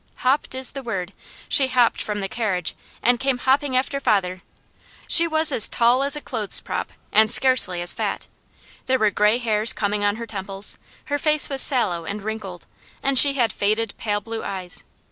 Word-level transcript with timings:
Hopped 0.25 0.55
is 0.55 0.71
the 0.71 0.81
word. 0.81 1.13
She 1.47 1.67
hopped 1.67 2.01
from 2.01 2.21
the 2.21 2.27
carriage 2.27 2.73
and 3.03 3.19
came 3.19 3.37
hopping 3.37 3.77
after 3.77 3.99
father. 3.99 4.39
She 5.07 5.27
was 5.27 5.51
as 5.51 5.69
tall 5.69 6.01
as 6.01 6.15
a 6.15 6.21
clothes 6.21 6.59
prop 6.59 6.91
and 7.11 7.31
scarcely 7.31 7.83
as 7.83 7.93
fat. 7.93 8.25
There 8.87 8.97
were 8.97 9.11
gray 9.11 9.37
hairs 9.37 9.73
coming 9.73 10.03
on 10.03 10.15
her 10.15 10.25
temples. 10.25 10.79
Her 11.05 11.19
face 11.19 11.49
was 11.49 11.61
sallow 11.61 12.05
and 12.05 12.23
wrinkled, 12.23 12.65
and 13.03 13.19
she 13.19 13.33
had 13.33 13.53
faded, 13.53 13.93
pale 13.99 14.21
blue 14.21 14.43
eyes. 14.43 14.83